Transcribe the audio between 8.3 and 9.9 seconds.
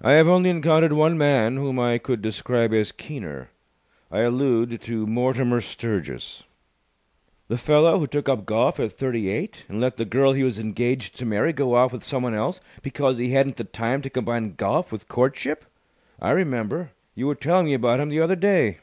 up golf at thirty eight and